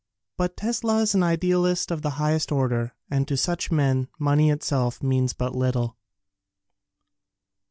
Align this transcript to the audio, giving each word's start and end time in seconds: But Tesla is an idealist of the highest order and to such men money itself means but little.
But 0.35 0.57
Tesla 0.57 1.01
is 1.01 1.13
an 1.13 1.21
idealist 1.21 1.91
of 1.91 2.01
the 2.01 2.09
highest 2.17 2.51
order 2.51 2.95
and 3.11 3.27
to 3.27 3.37
such 3.37 3.69
men 3.71 4.07
money 4.17 4.49
itself 4.49 5.03
means 5.03 5.33
but 5.33 5.53
little. 5.53 5.95